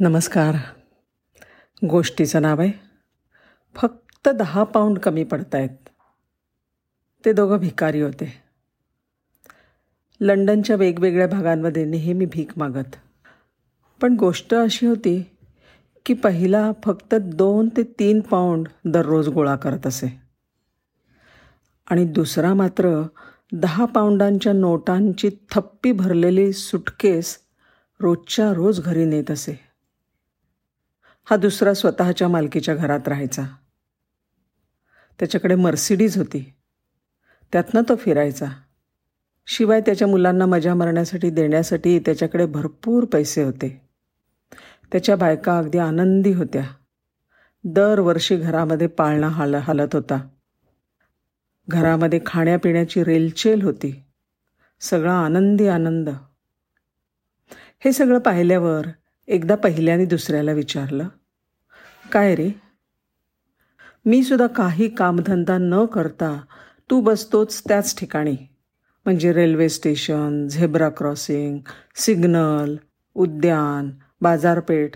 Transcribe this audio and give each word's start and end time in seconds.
नमस्कार. 0.00 0.54
गोष्टीचं 1.88 2.42
नाव 2.42 2.60
आहे 2.60 2.72
फक्त 3.74 4.28
दहा 4.28 4.64
पाऊंड 4.64 4.98
कमी 4.98 5.24
पडत 5.24 5.54
आहेत 5.54 5.88
ते 7.24 7.32
दोघं 7.32 7.56
भिकारी 7.56 8.00
होते. 8.00 8.42
लंडनच्या 10.20 10.76
वेगवेगळ्या 10.76 11.26
भागांमध्ये 11.26 11.84
नेहमी 11.84 12.24
भीक 12.24 12.50
मागत. 12.56 12.96
पण 14.00 14.14
गोष्ट 14.14 14.54
अशी 14.54 14.86
होती 14.86 15.30
की 16.06 16.14
पहिला 16.14 16.72
फक्त 16.84 17.14
दोन 17.14 17.68
ते 17.68 17.82
तीन 17.82 18.20
पाऊंड 18.20 18.68
दररोज 18.84 19.28
गोळा 19.28 19.56
करत 19.56 19.86
असे. 19.86 20.20
आणि 21.90 22.04
दुसरा 22.04 22.54
मात्र 22.54 23.02
दहा 23.52 23.84
पाऊंडांच्या 23.84 24.52
नोटांची 24.52 25.30
थप्पी 25.50 25.92
भरलेली 25.92 26.52
सुटकेस 26.52 27.38
रोजच्या 28.00 28.52
रोज 28.52 28.80
घरी 28.80 29.04
नेत 29.04 29.30
असे. 29.30 29.67
हा 31.30 31.36
दुसरा 31.36 31.74
स्वतःच्या 31.74 32.28
मालकीच्या 32.28 32.74
घरात 32.74 33.08
राहायचा. 33.08 33.42
त्याच्याकडे 35.18 35.54
मर्सिडीज 35.54 36.18
होती. 36.18 36.54
त्यातनं 37.52 37.82
तो 37.88 37.96
फिरायचा. 37.96 38.46
शिवाय 39.46 39.80
त्याच्या 39.80 40.08
मुलांना 40.08 40.46
मजा 40.46 40.74
मारण्यासाठी 40.74 41.30
देण्यासाठी 41.30 41.98
त्याच्याकडे 41.98 42.46
भरपूर 42.46 43.04
पैसे 43.04 43.42
होते. 43.42 43.88
त्याच्या 44.92 45.16
बायका 45.16 45.58
अगदी 45.58 45.78
आनंदी 45.78 46.32
होत्या. 46.32 46.64
दरवर्षी 47.64 48.36
घरामध्ये 48.36 48.86
पाळणा 48.86 49.28
हाल 49.28 49.54
हालत 49.54 49.88
होता. 49.92 50.28
घरामध्ये 51.68 52.20
खाण्यापिण्याची 52.26 53.04
रेलचेल 53.04 53.62
होती. 53.62 54.04
सगळा 54.80 55.14
आनंदी 55.14 55.66
आनंद. 55.66 56.08
हे 57.78 57.92
सगळं 57.92 58.18
पाहिल्यावर 58.18 58.86
एकदा 59.26 59.54
पहिल्याने 59.54 60.04
दुसऱ्याला 60.04 60.52
विचारलं 60.52 61.08
काय 62.12 62.34
रे? 62.34 62.50
मी 64.06 64.22
सुद्धा 64.22 64.46
काही 64.46 64.88
कामधंदा 64.88 65.58
न 65.58 65.84
करता 65.84 66.40
तू 66.90 67.00
बसतोच 67.00 67.62
त्याच 67.68 67.98
ठिकाणी. 67.98 68.36
म्हणजे 69.04 69.32
railway 69.32 69.68
station 69.68 70.48
zebra 70.48 70.88
crossing 70.88 71.58
signal 71.96 72.76
उद्यान 73.14 73.90
बाजारपेठ 74.20 74.90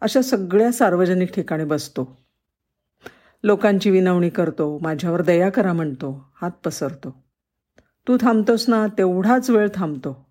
अशा 0.00 0.22
सगळ्या 0.22 0.72
सार्वजनिक 0.72 1.34
ठिकाणी 1.34 1.64
बसतो. 1.64 2.18
लोकांची 3.44 3.90
विनवणी 3.90 4.30
करतो 4.30 4.78
माझ्यावर 4.82 5.22
दया 5.22 5.50
करा 5.50 5.72
म्हणतो 5.72 6.30
हात 6.42 6.50
पसरतो. 6.50 7.24
तू 8.08 8.16
थांबतोस 8.20 8.68
ना 8.68 8.86
तेवढाच 8.86 9.50
वेळ 9.50 9.68
थांबतो. 9.74 10.26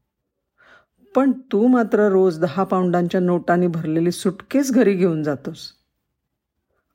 पण 1.15 1.31
तू 1.31 1.67
मात्र 1.67 2.09
रोज 2.09 2.39
दहा 2.39 2.63
पाऊंडांच्या 2.63 3.21
नोटांनी 3.21 3.67
भरलेली 3.67 4.11
सुटकेस 4.11 4.71
घरी 4.71 4.93
घेऊन 4.93 5.23
जातोस. 5.23 5.76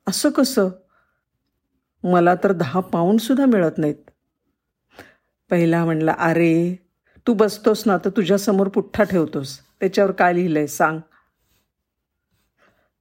असं 0.07 0.29
कसं? 0.29 0.69
मला 2.03 2.35
तर 2.35 2.51
दहा 2.51 2.79
पाऊंडसुद्धा 2.79 3.45
मिळत 3.45 3.77
नाहीत. 3.77 3.95
पहिला 5.49 5.85
म्हणला 5.85 6.15
अरे 6.19 6.75
तू 7.27 7.33
बसतोस 7.33 7.83
ना 7.85 7.97
तर 7.97 8.09
तुझ्यासमोर 8.09 8.67
पुठ्ठा 8.67 9.03
ठेवतोस. 9.03 9.59
त्याच्यावर 9.79 10.11
काय 10.11 10.33
लिहिलंय 10.33 10.67
सांग. 10.67 10.99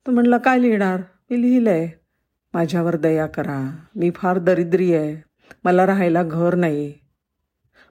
तो 0.06 0.10
म्हणला 0.10 0.38
काय 0.38 0.58
लिहिणार? 0.58 1.00
मी 1.30 1.42
लिहिलंय. 1.42 1.88
माझ्यावर 2.54 2.96
दया 2.96 3.26
करा. 3.26 3.86
मी 3.96 4.10
फार 4.10 4.38
दरिद्री 4.38 4.94
आहे. 4.94 5.22
मला 5.64 5.86
राहायला 5.86 6.22
घर 6.22 6.54
नाही. 6.54 6.94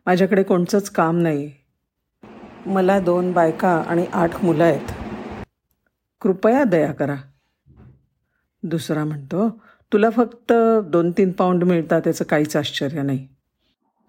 माझ्याकडे 0.06 0.44
कोणचंच 0.44 0.90
काम 0.90 1.18
नाही. 1.18 1.52
मला 2.66 3.00
दोन 3.00 3.32
बायका 3.32 3.84
आणि 3.88 4.06
आठ 4.14 4.44
मुलं 4.44 4.64
आहेत. 4.64 4.92
कृपया 6.22 6.64
दया 6.64 6.94
करा. 6.94 7.16
दुसरा 8.64 9.04
म्हणतो 9.06 9.50
तुला 9.92 10.10
फक्त 10.10 10.54
दोन 10.86 11.12
तीन 11.12 11.32
पाऊंड 11.32 11.64
मिळतात 11.64 12.02
त्याचं 12.04 12.26
काहीच 12.26 12.56
आश्चर्य 12.56 13.02
नाही. 13.02 13.28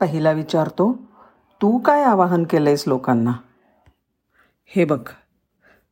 पहिला 0.00 0.32
विचारतो 0.32 0.92
तू 1.60 1.78
काय 1.78 2.02
आवाहन 2.04 2.44
केलं 2.44 2.68
आहेस 2.68 2.84
लोकांना? 2.86 3.32
हे 4.64 4.84
बघ 4.84 5.08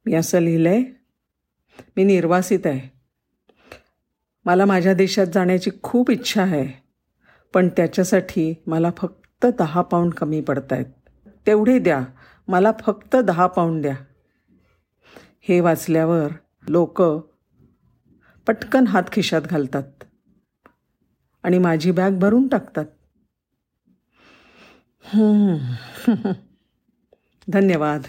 मी 0.07 0.15
असं 0.15 0.39
लिहिलं 0.39 0.69
आहे 0.69 0.85
मी 1.97 2.05
निर्वासित 2.05 2.67
आहे. 2.67 2.89
मला 4.45 4.65
माझ्या 4.65 4.95
देशात 4.95 5.27
जाण्याची 5.27 5.71
खूप 5.83 6.11
इच्छा 6.11 6.43
आहे 6.43 6.67
पण 7.55 7.69
त्याच्यासाठी 7.69 8.53
मला 8.67 8.91
फक्त 8.97 9.47
दहा 9.59 9.83
पाऊंड 9.83 10.13
कमी 10.13 10.41
पडत 10.41 10.73
आहेत 10.73 10.87
तेवढे 11.47 11.79
द्या 11.79 12.01
मला 12.49 12.73
फक्त 12.81 13.17
दहा 13.17 13.47
पाऊंड 13.47 13.83
द्या. 13.83 13.95
हे 15.49 15.61
वाचल्यावर 15.61 16.29
लोक 16.69 17.03
पटकन 18.51 18.87
हात 18.87 19.03
खिशात 19.13 19.43
घालतात 19.43 20.05
आणि 21.43 21.59
माझी 21.59 21.91
बॅग 21.91 22.19
भरून 22.19 22.49
टाकतात. 22.49 22.85
धन्यवाद. 27.49 28.03